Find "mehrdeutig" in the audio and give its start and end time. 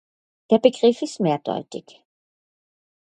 1.19-2.03